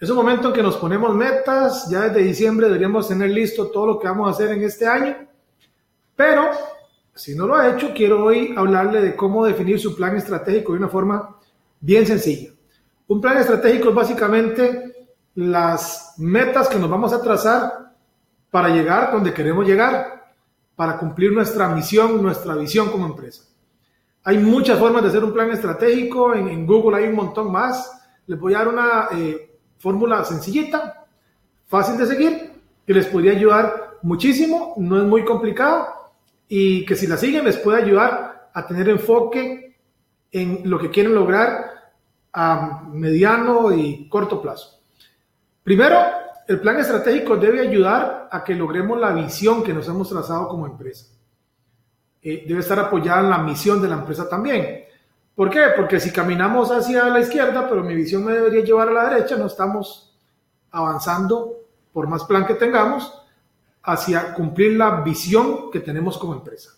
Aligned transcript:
Es 0.00 0.08
un 0.08 0.16
momento 0.16 0.48
en 0.48 0.54
que 0.54 0.62
nos 0.62 0.76
ponemos 0.76 1.12
metas, 1.12 1.90
ya 1.90 2.02
desde 2.02 2.22
diciembre 2.22 2.68
deberíamos 2.68 3.08
tener 3.08 3.30
listo 3.30 3.66
todo 3.66 3.84
lo 3.86 3.98
que 3.98 4.06
vamos 4.06 4.28
a 4.28 4.30
hacer 4.30 4.52
en 4.52 4.62
este 4.62 4.86
año, 4.86 5.16
pero 6.14 6.50
si 7.16 7.34
no 7.34 7.48
lo 7.48 7.56
ha 7.56 7.68
hecho, 7.68 7.92
quiero 7.92 8.24
hoy 8.24 8.54
hablarle 8.56 9.00
de 9.00 9.16
cómo 9.16 9.44
definir 9.44 9.80
su 9.80 9.96
plan 9.96 10.16
estratégico 10.16 10.72
de 10.72 10.78
una 10.78 10.88
forma 10.88 11.36
bien 11.80 12.06
sencilla. 12.06 12.50
Un 13.08 13.20
plan 13.20 13.38
estratégico 13.38 13.88
es 13.88 13.94
básicamente 13.96 15.08
las 15.34 16.14
metas 16.18 16.68
que 16.68 16.78
nos 16.78 16.88
vamos 16.88 17.12
a 17.12 17.20
trazar 17.20 17.92
para 18.52 18.68
llegar 18.68 19.10
donde 19.10 19.34
queremos 19.34 19.66
llegar, 19.66 20.32
para 20.76 20.96
cumplir 20.96 21.32
nuestra 21.32 21.68
misión, 21.70 22.22
nuestra 22.22 22.54
visión 22.54 22.88
como 22.92 23.06
empresa. 23.06 23.42
Hay 24.22 24.38
muchas 24.38 24.78
formas 24.78 25.02
de 25.02 25.08
hacer 25.08 25.24
un 25.24 25.32
plan 25.32 25.50
estratégico, 25.50 26.34
en, 26.34 26.64
Google 26.66 26.98
hay 26.98 27.08
un 27.08 27.16
montón 27.16 27.50
más. 27.50 28.00
Les 28.28 28.38
voy 28.38 28.54
a 28.54 28.58
dar 28.58 28.68
una 28.68 29.08
eh, 29.12 29.47
fórmula 29.78 30.24
sencillita, 30.24 31.06
fácil 31.66 31.96
de 31.96 32.06
seguir, 32.06 32.52
que 32.86 32.94
les 32.94 33.06
podría 33.06 33.32
ayudar 33.32 33.98
muchísimo, 34.02 34.74
no 34.76 34.98
es 34.98 35.04
muy 35.04 35.24
complicado 35.24 36.12
y 36.48 36.84
que 36.86 36.96
si 36.96 37.06
la 37.06 37.16
siguen 37.16 37.44
les 37.44 37.58
puede 37.58 37.82
ayudar 37.82 38.50
a 38.52 38.66
tener 38.66 38.88
enfoque 38.88 39.76
en 40.32 40.62
lo 40.64 40.78
que 40.78 40.90
quieren 40.90 41.14
lograr 41.14 41.92
a 42.32 42.82
mediano 42.90 43.72
y 43.72 44.08
corto 44.08 44.40
plazo. 44.40 44.80
Primero, 45.62 45.98
el 46.46 46.60
plan 46.60 46.78
estratégico 46.78 47.36
debe 47.36 47.60
ayudar 47.60 48.28
a 48.30 48.42
que 48.42 48.54
logremos 48.54 48.98
la 48.98 49.12
visión 49.12 49.62
que 49.62 49.74
nos 49.74 49.86
hemos 49.88 50.08
trazado 50.08 50.48
como 50.48 50.66
empresa. 50.66 51.06
Eh, 52.22 52.44
debe 52.48 52.60
estar 52.60 52.78
apoyada 52.78 53.20
en 53.20 53.30
la 53.30 53.38
misión 53.38 53.80
de 53.80 53.88
la 53.88 53.96
empresa 53.96 54.28
también. 54.28 54.84
¿Por 55.38 55.50
qué? 55.50 55.66
Porque 55.76 56.00
si 56.00 56.10
caminamos 56.10 56.72
hacia 56.72 57.04
la 57.04 57.20
izquierda, 57.20 57.68
pero 57.68 57.84
mi 57.84 57.94
visión 57.94 58.24
me 58.24 58.32
debería 58.32 58.64
llevar 58.64 58.88
a 58.88 58.92
la 58.92 59.08
derecha, 59.08 59.36
no 59.36 59.46
estamos 59.46 60.18
avanzando, 60.72 61.60
por 61.92 62.08
más 62.08 62.24
plan 62.24 62.44
que 62.44 62.54
tengamos, 62.54 63.22
hacia 63.84 64.34
cumplir 64.34 64.76
la 64.76 65.02
visión 65.02 65.70
que 65.70 65.78
tenemos 65.78 66.18
como 66.18 66.32
empresa. 66.32 66.70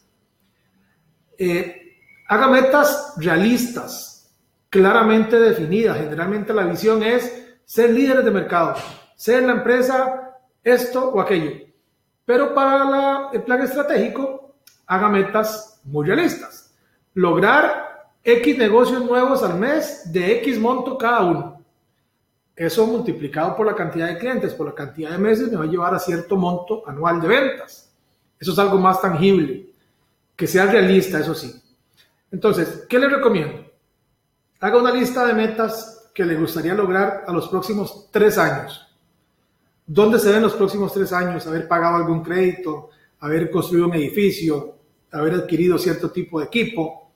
Eh, 1.38 1.96
haga 2.28 2.48
metas 2.48 3.14
realistas, 3.16 4.30
claramente 4.68 5.40
definidas. 5.40 5.96
Generalmente 5.96 6.52
la 6.52 6.64
visión 6.64 7.02
es 7.02 7.54
ser 7.64 7.88
líderes 7.88 8.26
de 8.26 8.30
mercado, 8.30 8.74
ser 9.16 9.42
la 9.42 9.52
empresa 9.52 10.38
esto 10.62 11.08
o 11.08 11.18
aquello. 11.22 11.66
Pero 12.26 12.54
para 12.54 13.30
el 13.32 13.42
plan 13.42 13.62
estratégico, 13.62 14.56
haga 14.86 15.08
metas 15.08 15.80
muy 15.84 16.06
realistas. 16.06 16.74
Lograr 17.14 17.89
X 18.22 18.58
negocios 18.58 19.04
nuevos 19.04 19.42
al 19.42 19.58
mes 19.58 20.12
de 20.12 20.38
X 20.38 20.58
monto 20.58 20.98
cada 20.98 21.22
uno. 21.22 21.64
Eso 22.54 22.86
multiplicado 22.86 23.56
por 23.56 23.66
la 23.66 23.74
cantidad 23.74 24.08
de 24.08 24.18
clientes, 24.18 24.52
por 24.52 24.66
la 24.66 24.74
cantidad 24.74 25.10
de 25.12 25.18
meses, 25.18 25.50
me 25.50 25.56
va 25.56 25.64
a 25.64 25.68
llevar 25.68 25.94
a 25.94 25.98
cierto 25.98 26.36
monto 26.36 26.86
anual 26.86 27.20
de 27.20 27.28
ventas. 27.28 27.90
Eso 28.38 28.52
es 28.52 28.58
algo 28.58 28.78
más 28.78 29.00
tangible, 29.00 29.70
que 30.36 30.46
sea 30.46 30.66
realista, 30.66 31.20
eso 31.20 31.34
sí. 31.34 31.54
Entonces, 32.30 32.86
¿qué 32.88 32.98
le 32.98 33.08
recomiendo? 33.08 33.64
Haga 34.60 34.76
una 34.78 34.92
lista 34.92 35.26
de 35.26 35.32
metas 35.32 36.10
que 36.14 36.24
le 36.24 36.36
gustaría 36.36 36.74
lograr 36.74 37.24
a 37.26 37.32
los 37.32 37.48
próximos 37.48 38.08
tres 38.10 38.36
años. 38.36 38.86
¿Dónde 39.86 40.18
se 40.18 40.30
ven 40.30 40.42
los 40.42 40.54
próximos 40.54 40.92
tres 40.92 41.12
años? 41.12 41.46
Haber 41.46 41.66
pagado 41.66 41.96
algún 41.96 42.22
crédito, 42.22 42.90
haber 43.20 43.50
construido 43.50 43.86
un 43.86 43.94
edificio, 43.94 44.76
haber 45.10 45.34
adquirido 45.34 45.78
cierto 45.78 46.10
tipo 46.10 46.40
de 46.40 46.46
equipo, 46.46 47.09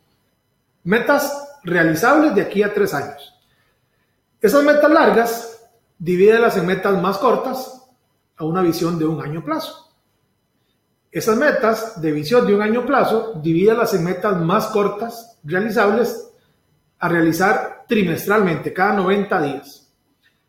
Metas 0.84 1.58
realizables 1.64 2.34
de 2.34 2.42
aquí 2.42 2.62
a 2.62 2.72
tres 2.72 2.92
años. 2.94 3.34
Esas 4.40 4.62
metas 4.62 4.90
largas, 4.90 5.66
divídelas 5.98 6.56
en 6.58 6.66
metas 6.66 7.00
más 7.00 7.16
cortas 7.16 7.82
a 8.36 8.44
una 8.44 8.60
visión 8.60 8.98
de 8.98 9.06
un 9.06 9.22
año 9.22 9.42
plazo. 9.42 9.90
Esas 11.10 11.36
metas 11.36 12.00
de 12.02 12.12
visión 12.12 12.46
de 12.46 12.54
un 12.54 12.60
año 12.60 12.84
plazo, 12.84 13.40
divídelas 13.42 13.94
en 13.94 14.04
metas 14.04 14.38
más 14.40 14.66
cortas, 14.66 15.38
realizables, 15.44 16.30
a 16.98 17.08
realizar 17.08 17.84
trimestralmente, 17.88 18.72
cada 18.72 18.94
90 18.94 19.42
días. 19.42 19.90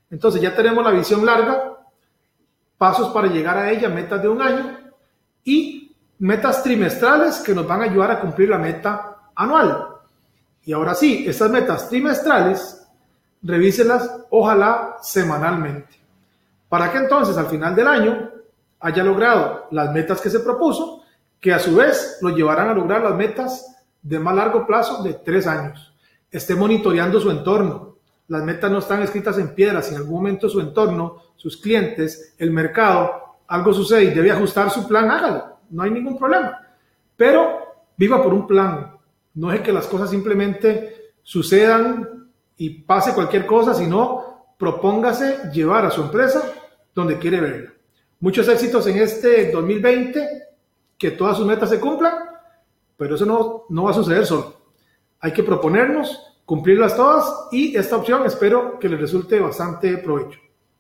Entonces 0.10 0.42
ya 0.42 0.56
tenemos 0.56 0.84
la 0.84 0.92
visión 0.92 1.26
larga, 1.26 1.78
pasos 2.78 3.14
para 3.14 3.28
llegar 3.28 3.58
a 3.58 3.72
ella, 3.72 3.90
metas 3.90 4.22
de 4.22 4.28
un 4.28 4.42
año 4.42 4.78
y 5.44 5.96
metas 6.20 6.64
trimestrales 6.64 7.38
que 7.38 7.54
nos 7.54 7.68
van 7.68 7.82
a 7.82 7.86
ayudar 7.86 8.12
a 8.12 8.20
cumplir 8.20 8.50
la 8.50 8.58
meta 8.58 9.30
anual. 9.36 9.95
Y 10.66 10.74
ahora 10.74 10.96
sí, 10.96 11.26
estas 11.28 11.52
metas 11.52 11.88
trimestrales, 11.88 12.86
revíselas 13.44 14.10
ojalá 14.32 14.98
semanalmente. 15.02 16.02
Para 16.68 16.92
que 16.92 16.98
entonces 16.98 17.38
al 17.38 17.46
final 17.46 17.76
del 17.76 17.88
año 17.88 18.32
haya 18.80 19.04
logrado 19.04 19.68
las 19.72 19.94
metas 19.94 20.20
que 20.20 20.30
se 20.30 20.40
propuso, 20.40 21.04
que 21.40 21.54
a 21.54 21.60
su 21.60 21.76
vez 21.76 22.18
lo 22.22 22.30
llevarán 22.30 22.70
a 22.70 22.74
lograr 22.74 23.04
las 23.04 23.16
metas 23.16 23.76
de 24.02 24.20
más 24.20 24.36
largo 24.36 24.66
plazo 24.66 25.04
de 25.04 25.14
tres 25.14 25.46
años. 25.46 25.94
Esté 26.32 26.56
monitoreando 26.56 27.20
su 27.20 27.30
entorno. 27.30 27.98
Las 28.28 28.44
metas 28.44 28.72
no 28.72 28.80
están 28.80 29.04
escritas 29.04 29.38
en 29.38 29.54
piedra. 29.54 29.84
Si 29.84 29.94
en 29.94 30.02
algún 30.02 30.16
momento 30.16 30.50
su 30.50 30.60
entorno, 30.60 31.18
sus 31.36 31.58
clientes, 31.58 32.34
el 32.40 32.50
mercado, 32.50 33.38
algo 33.48 33.72
sucede 33.72 34.06
y 34.06 34.14
debe 34.14 34.32
ajustar 34.32 34.72
su 34.72 34.88
plan, 34.88 35.12
hágalo. 35.12 35.60
No 35.70 35.84
hay 35.84 35.92
ningún 35.92 36.18
problema. 36.18 36.60
Pero 37.16 37.60
viva 37.96 38.22
por 38.22 38.34
un 38.34 38.48
plan, 38.48 38.95
no 39.36 39.52
es 39.52 39.62
que 39.62 39.72
las 39.72 39.88
cosas 39.88 40.10
simplemente 40.10 41.14
sucedan 41.22 42.32
y 42.58 42.70
pase 42.82 43.14
cualquier 43.14 43.46
cosa, 43.46 43.74
sino 43.74 44.56
propóngase 44.58 45.52
llevar 45.54 45.86
a 45.86 45.92
su 45.92 46.02
empresa 46.02 46.54
donde 46.94 47.20
quiere 47.20 47.42
verla. 47.42 47.74
Muchos 48.20 48.48
éxitos 48.48 48.88
en 48.88 48.98
este 48.98 49.52
2020, 49.52 50.28
que 50.98 51.12
todas 51.12 51.38
sus 51.38 51.46
metas 51.46 51.70
se 51.70 51.80
cumplan, 51.80 52.14
pero 52.98 53.16
eso 53.16 53.26
no, 53.26 53.66
no 53.70 53.84
va 53.84 53.92
a 53.92 53.96
suceder 53.96 54.26
solo. 54.26 54.56
Hay 55.20 55.34
que 55.34 55.44
proponernos, 55.44 56.40
cumplirlas 56.46 56.96
todas 56.96 57.48
y 57.52 57.76
esta 57.76 57.98
opción 57.98 58.26
espero 58.26 58.80
que 58.80 58.88
les 58.88 59.00
resulte 59.00 59.40
bastante 59.40 59.98
provecho. 59.98 60.40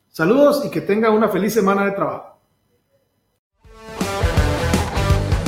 Saludos 0.09 0.63
y 0.65 0.69
que 0.69 0.81
tengan 0.81 1.11
una 1.13 1.27
feliz 1.27 1.53
semana 1.53 1.83
de 1.85 1.91
trabajo. 1.91 2.34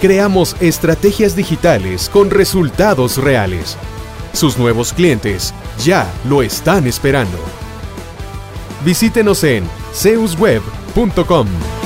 creamos 0.00 0.56
estrategias 0.60 1.36
digitales 1.36 2.08
con 2.08 2.30
resultados 2.30 3.18
reales. 3.18 3.76
Sus 4.32 4.58
nuevos 4.58 4.92
clientes 4.92 5.54
ya 5.84 6.10
lo 6.28 6.42
están 6.42 6.86
esperando. 6.86 7.38
Visítenos 8.84 9.44
en 9.44 9.64
zeusweb.com. 9.92 11.79